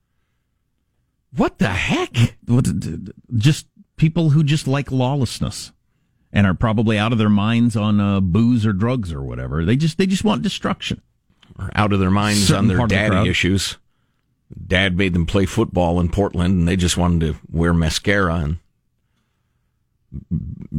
[1.37, 2.37] What the heck?
[2.47, 2.67] What,
[3.37, 5.73] just people who just like lawlessness
[6.33, 9.65] and are probably out of their minds on uh, booze or drugs or whatever.
[9.65, 11.03] They just they just want destruction.
[11.59, 13.79] Or out of their minds Certain on their of the daddy issues.
[14.66, 18.59] Dad made them play football in Portland, and they just wanted to wear mascara and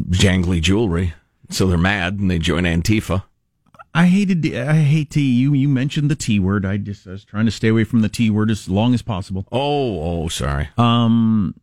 [0.10, 1.13] jangly jewelry.
[1.50, 3.24] So they're mad, and they join Antifa.
[3.94, 4.56] I hated.
[4.56, 5.54] I hate to you.
[5.54, 6.66] You mentioned the T word.
[6.66, 9.02] I just I was trying to stay away from the T word as long as
[9.02, 9.48] possible.
[9.52, 10.70] Oh, oh, sorry.
[10.78, 11.56] Um,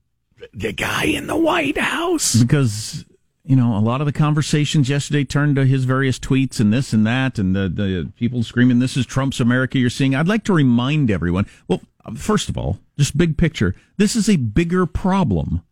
[0.53, 2.35] the guy in the White House.
[2.35, 3.05] because
[3.45, 6.93] you know a lot of the conversations yesterday turned to his various tweets and this
[6.93, 10.15] and that and the the people screaming this is Trump's America you're seeing.
[10.15, 11.83] I'd like to remind everyone well
[12.17, 15.63] first of all just big picture this is a bigger problem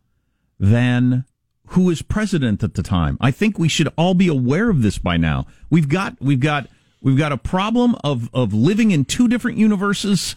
[0.59, 1.25] than
[1.69, 3.17] who is president at the time.
[3.21, 5.47] I think we should all be aware of this by now.
[5.71, 6.69] We've got we've got
[7.01, 10.37] we've got a problem of of living in two different universes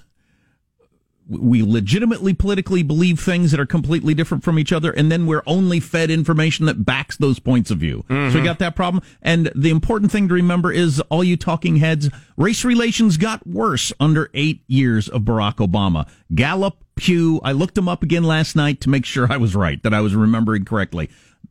[1.27, 5.43] we legitimately politically believe things that are completely different from each other, and then we're
[5.47, 8.05] only fed information that backs those points of view.
[8.07, 8.43] So we mm-hmm.
[8.43, 9.03] got that problem.
[9.21, 13.91] And the important thing to remember is all you talking heads, race relations got worse
[13.99, 16.07] under eight years of Barack Obama.
[16.33, 19.81] Gallup, Pew, I looked them up again last night to make sure I was right,
[19.83, 21.09] that I was remembering correctly.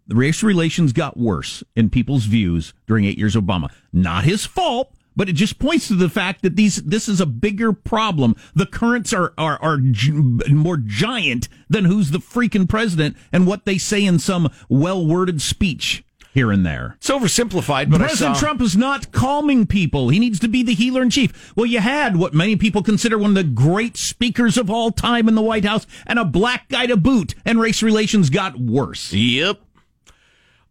[0.08, 3.70] Race relations got worse in people's views during eight years of Obama.
[3.92, 4.93] Not his fault.
[5.16, 8.36] But it just points to the fact that these this is a bigger problem.
[8.54, 13.64] The currents are are are gi- more giant than who's the freaking president and what
[13.64, 16.96] they say in some well worded speech here and there.
[16.98, 20.08] It's oversimplified, but President I saw, Trump is not calming people.
[20.08, 21.54] He needs to be the healer in chief.
[21.56, 25.28] Well, you had what many people consider one of the great speakers of all time
[25.28, 29.12] in the White House and a black guy to boot, and race relations got worse.
[29.12, 29.60] Yep.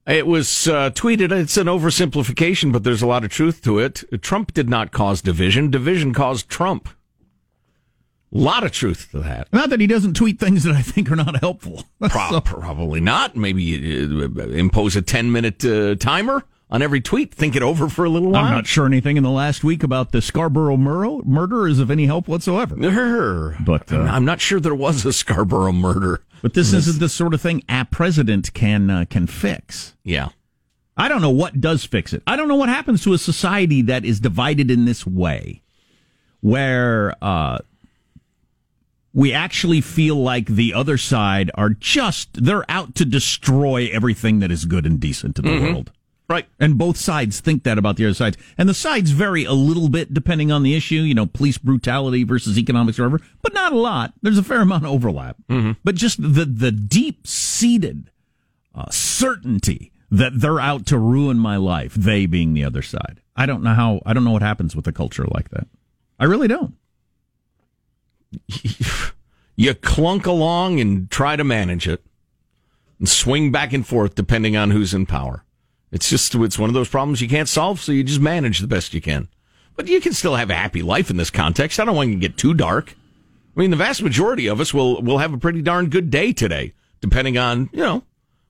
[0.05, 1.31] It was uh, tweeted.
[1.31, 4.03] It's an oversimplification, but there's a lot of truth to it.
[4.21, 5.71] Trump did not cause division.
[5.71, 6.89] Division caused Trump.
[8.33, 9.47] A lot of truth to that.
[9.53, 11.83] Not that he doesn't tweet things that I think are not helpful.
[11.99, 13.35] Pro- Probably not.
[13.37, 17.33] Maybe uh, impose a 10 minute uh, timer on every tweet.
[17.33, 18.45] Think it over for a little while.
[18.45, 21.91] I'm not sure anything in the last week about the Scarborough murder, murder is of
[21.91, 22.75] any help whatsoever.
[23.63, 26.23] But uh, I'm not sure there was a Scarborough murder.
[26.43, 29.95] But this isn't the sort of thing a president can uh, can fix.
[30.03, 30.29] Yeah.
[30.95, 32.21] I don't know what does fix it.
[32.27, 35.63] I don't know what happens to a society that is divided in this way,
[36.41, 37.57] where uh,
[39.13, 44.51] we actually feel like the other side are just they're out to destroy everything that
[44.51, 45.73] is good and decent in the Mhm.
[45.73, 45.91] world.
[46.33, 46.47] Right.
[46.59, 48.37] And both sides think that about the other sides.
[48.57, 52.23] And the sides vary a little bit depending on the issue, you know, police brutality
[52.23, 54.13] versus economics or whatever, but not a lot.
[54.23, 55.37] There's a fair amount of overlap.
[55.83, 58.09] But just the, the deep seated
[58.73, 63.21] uh, certainty that they're out to ruin my life, they being the other side.
[63.35, 65.67] I don't know how, I don't know what happens with a culture like that.
[66.19, 66.73] I really don't.
[69.55, 72.03] You clunk along and try to manage it
[72.97, 75.45] and swing back and forth depending on who's in power.
[75.93, 78.67] It's just, it's one of those problems you can't solve, so you just manage the
[78.67, 79.27] best you can.
[79.75, 81.79] But you can still have a happy life in this context.
[81.79, 82.95] I don't want to get too dark.
[83.55, 86.33] I mean, the vast majority of us will, will have a pretty darn good day
[86.33, 88.03] today, depending on, you know,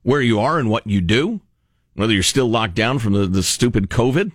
[0.04, 1.42] where you are and what you do,
[1.96, 4.32] whether you're still locked down from the, the stupid COVID.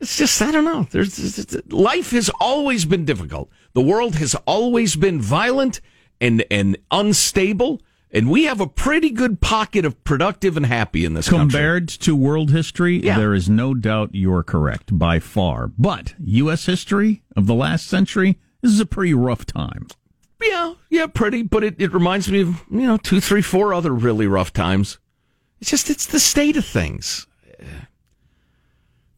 [0.00, 0.86] It's just, I don't know.
[0.90, 3.50] There's, life has always been difficult.
[3.74, 5.82] The world has always been violent
[6.22, 7.82] and, and unstable.
[8.10, 11.50] And we have a pretty good pocket of productive and happy in this country.
[11.58, 13.18] Compared to world history, Yeah.
[13.18, 15.68] there is no doubt you're correct by far.
[15.78, 16.64] But U.S.
[16.66, 19.88] history of the last century, this is a pretty rough time.
[20.42, 21.42] Yeah, yeah, pretty.
[21.42, 24.98] But it, it reminds me of, you know, two, three, four other really rough times.
[25.60, 27.26] It's just, it's the state of things.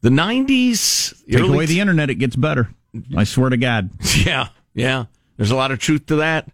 [0.01, 1.13] The 90s.
[1.31, 2.69] Take away the internet, it gets better.
[3.15, 3.91] I swear to God.
[4.25, 5.05] Yeah, yeah.
[5.37, 6.49] There's a lot of truth to that.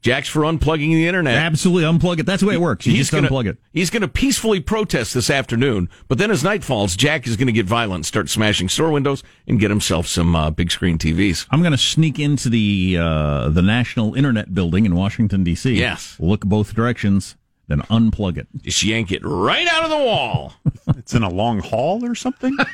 [0.00, 1.36] Jack's for unplugging the internet.
[1.36, 2.26] Absolutely unplug it.
[2.26, 2.86] That's the way it works.
[2.86, 3.58] You just gonna, unplug it.
[3.72, 7.48] He's going to peacefully protest this afternoon, but then as night falls, Jack is going
[7.48, 11.46] to get violent, start smashing store windows, and get himself some uh, big screen TVs.
[11.50, 15.74] I'm going to sneak into the uh, the National Internet Building in Washington D.C.
[15.74, 16.16] Yes.
[16.20, 18.46] look both directions, then unplug it.
[18.62, 20.54] Just yank it right out of the wall.
[20.96, 22.56] It's in a long hall or something.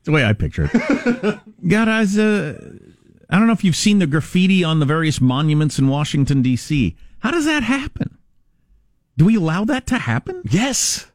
[0.00, 1.40] It's the way I picture it.
[1.68, 2.58] God, I was, uh,
[3.30, 6.96] I don't know if you've seen the graffiti on the various monuments in Washington D.C.
[7.20, 8.18] How does that happen?
[9.16, 10.42] Do we allow that to happen?
[10.44, 11.10] Yes.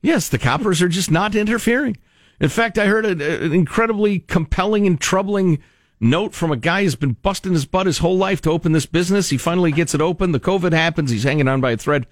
[0.00, 1.96] Yes, the coppers are just not interfering.
[2.40, 5.60] In fact, I heard an incredibly compelling and troubling
[6.00, 8.86] note from a guy who's been busting his butt his whole life to open this
[8.86, 9.30] business.
[9.30, 10.32] He finally gets it open.
[10.32, 11.10] The COVID happens.
[11.10, 12.06] He's hanging on by a thread.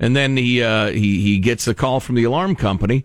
[0.00, 3.04] And then he, uh, he, he gets a call from the alarm company.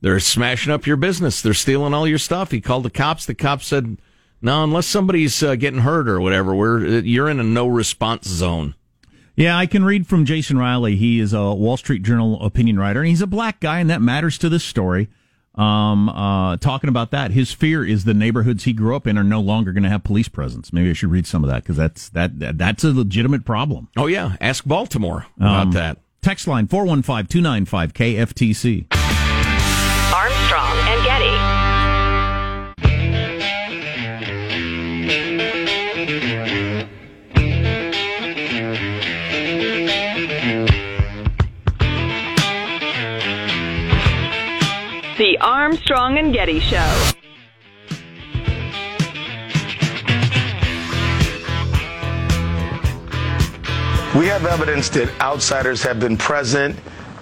[0.00, 1.42] They're smashing up your business.
[1.42, 2.50] They're stealing all your stuff.
[2.50, 3.26] He called the cops.
[3.26, 3.98] The cops said,
[4.42, 8.74] no, unless somebody's uh, getting hurt or whatever, we're, you're in a no response zone.
[9.36, 10.96] Yeah, I can read from Jason Riley.
[10.96, 14.02] He is a Wall Street Journal opinion writer, and he's a black guy, and that
[14.02, 15.08] matters to this story.
[15.54, 19.24] Um, uh, talking about that, his fear is the neighborhoods he grew up in are
[19.24, 20.72] no longer going to have police presence.
[20.72, 23.88] Maybe I should read some of that because that's that, that that's a legitimate problem.
[23.96, 24.36] Oh, yeah.
[24.40, 25.98] Ask Baltimore about Um, that.
[26.22, 29.09] Text line 415 295 KFTC.
[45.90, 46.76] Armstrong and Getty Show.
[54.16, 56.78] We have evidence that outsiders have been present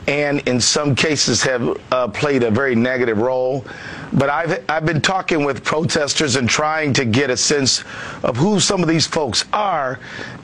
[0.07, 3.65] and in some cases have uh, played a very negative role.
[4.13, 7.85] But I've, I've been talking with protesters and trying to get a sense
[8.23, 10.01] of who some of these folks are.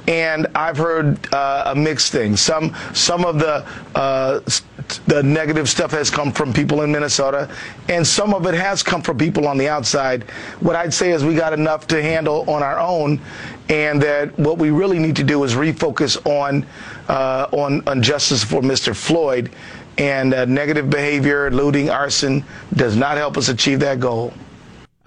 [0.06, 2.36] And I've heard uh, a mixed thing.
[2.36, 4.40] Some, some of the, uh,
[5.06, 7.50] the negative stuff has come from people in Minnesota,
[7.88, 10.24] and some of it has come from people on the outside.
[10.60, 13.18] What I'd say is we got enough to handle on our own,
[13.70, 16.66] and that what we really need to do is refocus on
[17.08, 18.94] uh, on, on justice for Mr.
[18.94, 19.50] Floyd.
[19.98, 24.32] And uh, negative behavior, looting, arson does not help us achieve that goal.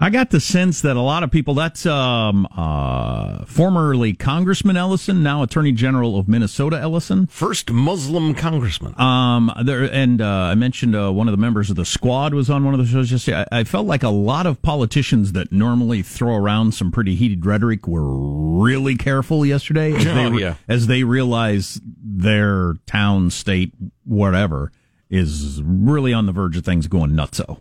[0.00, 5.24] I got the sense that a lot of people, that's um, uh, formerly Congressman Ellison,
[5.24, 7.26] now Attorney General of Minnesota Ellison.
[7.26, 8.98] First Muslim congressman.
[9.00, 12.48] Um, there, and uh, I mentioned uh, one of the members of the squad was
[12.48, 13.44] on one of the shows yesterday.
[13.50, 17.44] I, I felt like a lot of politicians that normally throw around some pretty heated
[17.44, 20.54] rhetoric were really careful yesterday as, Oh, they, yeah.
[20.68, 23.74] as they realize their town, state,
[24.04, 24.70] whatever
[25.10, 27.60] is really on the verge of things going nutso.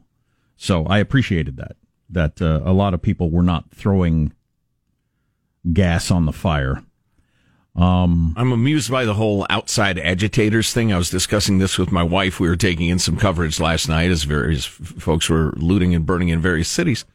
[0.55, 1.75] So I appreciated that
[2.10, 4.33] that uh, a lot of people were not throwing
[5.73, 6.83] gas on the fire.
[7.75, 10.91] Um, I'm amused by the whole outside agitators thing.
[10.91, 12.39] I was discussing this with my wife.
[12.39, 16.29] We were taking in some coverage last night as various folks were looting and burning
[16.29, 17.05] in various cities.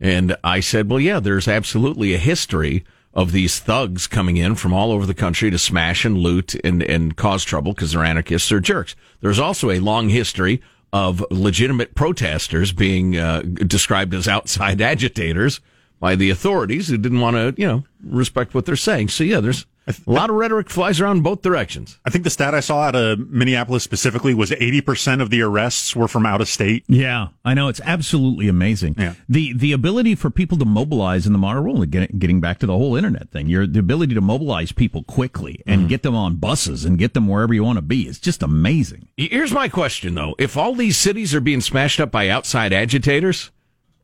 [0.00, 4.72] And I said, well, yeah, there's absolutely a history of these thugs coming in from
[4.72, 8.50] all over the country to smash and loot and, and cause trouble because they're anarchists
[8.50, 8.96] or jerks.
[9.20, 10.60] There's also a long history
[10.92, 15.60] of legitimate protesters being uh, described as outside agitators
[16.04, 19.08] by the authorities who didn't want to, you know, respect what they're saying.
[19.08, 21.98] So yeah, there's a lot of rhetoric flies around both directions.
[22.04, 25.96] I think the stat I saw out of Minneapolis specifically was 80% of the arrests
[25.96, 26.84] were from out of state.
[26.88, 28.96] Yeah, I know it's absolutely amazing.
[28.98, 29.14] Yeah.
[29.30, 32.66] The the ability for people to mobilize in the modern world, get, getting back to
[32.66, 35.88] the whole internet thing, your the ability to mobilize people quickly and mm-hmm.
[35.88, 39.08] get them on buses and get them wherever you want to be is just amazing.
[39.16, 40.34] Here's my question though.
[40.38, 43.50] If all these cities are being smashed up by outside agitators,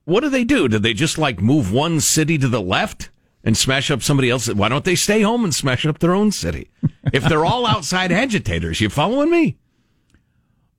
[0.04, 0.68] what do they do?
[0.68, 3.10] Do they just like move one city to the left
[3.44, 4.52] and smash up somebody else?
[4.52, 6.70] Why don't they stay home and smash up their own city?
[7.12, 9.56] if they're all outside agitators, you following me?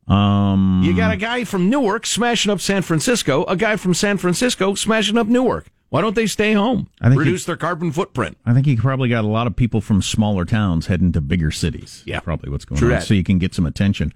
[0.07, 4.17] Um, You got a guy from Newark smashing up San Francisco, a guy from San
[4.17, 5.67] Francisco smashing up Newark.
[5.89, 6.87] Why don't they stay home?
[7.01, 8.37] I think Reduce he- their carbon footprint.
[8.45, 11.51] I think you probably got a lot of people from smaller towns heading to bigger
[11.51, 12.01] cities.
[12.05, 12.19] Yeah.
[12.21, 13.03] probably what's going True on, that.
[13.03, 14.13] so you can get some attention.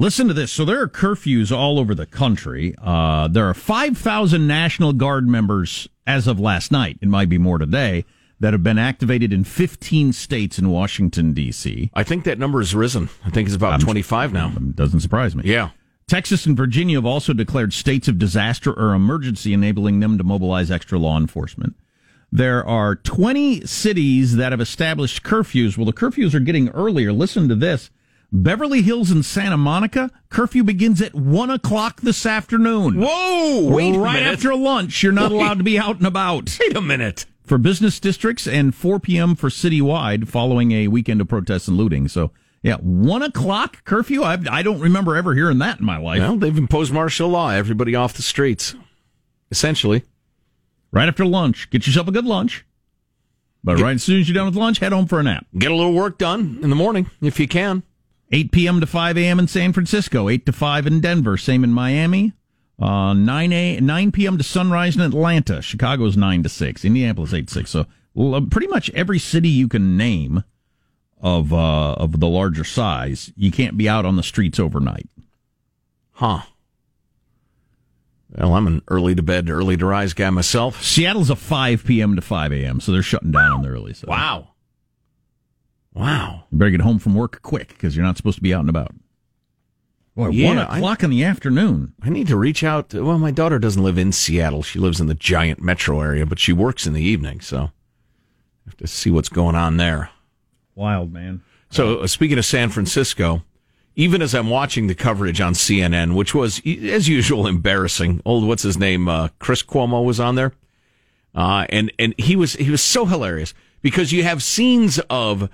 [0.00, 0.50] Listen to this.
[0.50, 2.74] So there are curfews all over the country.
[2.82, 6.96] Uh, there are 5,000 National Guard members as of last night.
[7.02, 8.06] It might be more today
[8.40, 11.90] that have been activated in 15 states in Washington D.C.
[11.92, 13.10] I think that number has risen.
[13.26, 14.48] I think it's about 25 now.
[14.48, 15.42] Doesn't surprise me.
[15.44, 15.68] Yeah.
[16.08, 20.70] Texas and Virginia have also declared states of disaster or emergency, enabling them to mobilize
[20.70, 21.76] extra law enforcement.
[22.32, 25.76] There are 20 cities that have established curfews.
[25.76, 27.12] Well, the curfews are getting earlier.
[27.12, 27.90] Listen to this.
[28.32, 33.00] Beverly Hills and Santa Monica, curfew begins at 1 o'clock this afternoon.
[33.00, 33.68] Whoa!
[33.68, 35.02] Wait a right after lunch.
[35.02, 36.56] You're not allowed to be out and about.
[36.60, 37.26] Wait a minute.
[37.42, 39.34] For business districts and 4 p.m.
[39.34, 42.06] for citywide following a weekend of protests and looting.
[42.06, 42.30] So,
[42.62, 44.22] yeah, 1 o'clock curfew?
[44.22, 46.20] I, I don't remember ever hearing that in my life.
[46.20, 47.50] Well, they've imposed martial law.
[47.50, 48.76] Everybody off the streets.
[49.50, 50.04] Essentially.
[50.92, 51.68] right after lunch.
[51.70, 52.64] Get yourself a good lunch.
[53.64, 55.46] But right as soon as you're done with lunch, head home for a nap.
[55.58, 57.82] Get a little work done in the morning if you can.
[58.32, 58.80] 8 p.m.
[58.80, 59.38] to 5 a.m.
[59.38, 62.32] in San Francisco, 8 to 5 in Denver, same in Miami.
[62.78, 64.38] Uh, 9 a 9 p.m.
[64.38, 65.60] to sunrise in Atlanta.
[65.60, 66.84] Chicago's 9 to 6.
[66.84, 67.70] Indianapolis 8 to 6.
[67.70, 70.44] So well, pretty much every city you can name
[71.20, 75.08] of uh, of the larger size, you can't be out on the streets overnight.
[76.12, 76.40] Huh.
[78.36, 80.82] Well, I'm an early to bed, early to rise guy myself.
[80.82, 82.14] Seattle's a 5 p.m.
[82.14, 82.80] to 5 a.m.
[82.80, 84.08] So they're shutting down on the early side.
[84.08, 84.48] Wow.
[85.94, 86.44] Wow.
[86.50, 88.68] You better get home from work quick because you're not supposed to be out and
[88.70, 88.94] about.
[90.16, 91.94] Boy, Yeah, one I- o'clock in the afternoon.
[92.02, 92.90] I need to reach out.
[92.90, 94.62] To, well, my daughter doesn't live in Seattle.
[94.62, 97.70] She lives in the giant metro area, but she works in the evening, so I
[98.66, 100.10] have to see what's going on there.
[100.74, 101.42] Wild man.
[101.70, 103.42] So, uh, speaking of San Francisco,
[103.94, 108.20] even as I'm watching the coverage on CNN, which was, as usual, embarrassing.
[108.24, 109.08] Old, what's his name?
[109.08, 110.52] Uh, Chris Cuomo was on there,
[111.34, 115.48] uh, and and he was he was so hilarious because you have scenes of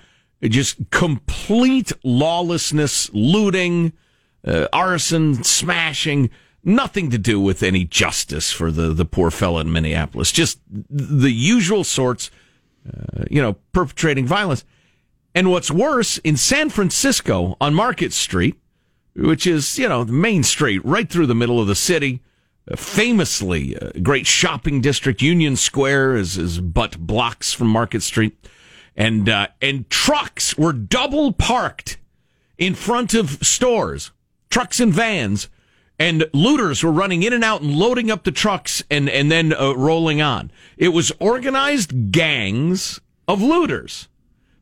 [0.49, 3.93] just complete lawlessness, looting,
[4.47, 6.31] uh, arson, smashing.
[6.63, 10.33] Nothing to do with any justice for the, the poor fellow in Minneapolis.
[10.33, 12.31] Just the usual sorts,
[12.87, 14.65] uh, you know, perpetrating violence.
[15.35, 18.57] And what's worse, in San Francisco on Market Street,
[19.15, 22.21] which is, you know, the main street right through the middle of the city.
[22.71, 25.23] Uh, famously, a great shopping district.
[25.23, 28.37] Union Square is, is but blocks from Market Street.
[28.97, 31.99] And, uh, and trucks were double parked
[32.57, 34.11] in front of stores,
[34.49, 35.49] trucks and vans,
[35.99, 39.53] and looters were running in and out and loading up the trucks and, and then
[39.53, 40.51] uh, rolling on.
[40.77, 44.09] It was organized gangs of looters.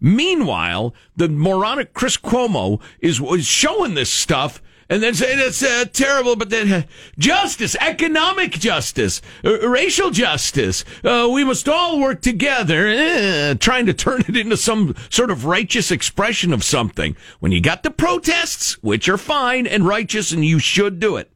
[0.00, 5.84] Meanwhile, the moronic Chris Cuomo is, was showing this stuff and then say that's uh,
[5.92, 6.82] terrible, but then uh,
[7.18, 13.94] justice, economic justice, uh, racial justice, uh, we must all work together, uh, trying to
[13.94, 17.16] turn it into some sort of righteous expression of something.
[17.40, 21.30] When you got the protests, which are fine and righteous, and you should do it.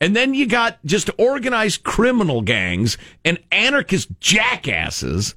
[0.00, 5.36] And then you got just organized criminal gangs and anarchist jackasses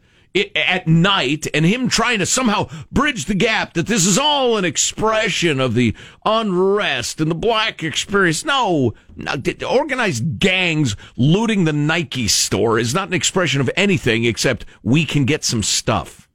[0.56, 4.66] at night and him trying to somehow bridge the gap that this is all an
[4.66, 5.94] expression of the
[6.26, 8.44] unrest and the black experience.
[8.44, 9.36] No, no
[9.68, 15.26] organized gangs looting the Nike store is not an expression of anything except we can
[15.26, 16.30] get some stuff.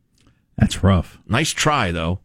[0.56, 1.18] That's rough.
[1.26, 2.20] Nice try, though.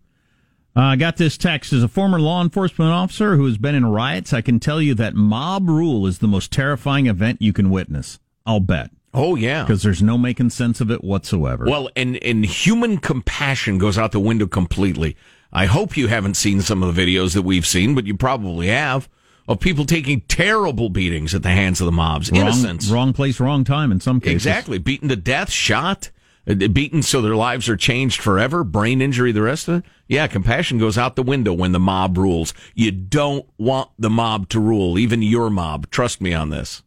[0.77, 1.71] Uh, I uh, got this text.
[1.71, 4.93] As a former law enforcement officer who has been in riots, I can tell you
[4.95, 8.19] that mob rule is the most terrifying event you can witness.
[8.45, 8.91] I'll bet.
[9.15, 11.65] Oh yeah, because there's no making sense of it whatsoever.
[11.65, 15.15] Well, and and human compassion goes out the window completely.
[15.53, 18.67] I hope you haven't seen some of the videos that we've seen, but you probably
[18.67, 19.07] have
[19.47, 22.31] of people taking terrible beatings at the hands of the mobs.
[22.31, 23.91] Wrong, Innocents, wrong place, wrong time.
[23.91, 26.11] In some cases, exactly beaten to death, shot,
[26.47, 29.85] uh, beaten so their lives are changed forever, brain injury, the rest of it.
[30.07, 32.53] Yeah, compassion goes out the window when the mob rules.
[32.73, 35.89] You don't want the mob to rule, even your mob.
[35.89, 36.83] Trust me on this.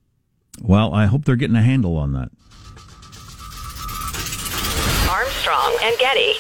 [0.62, 2.30] Well, I hope they're getting a handle on that.
[5.11, 6.38] Armstrong and Getty.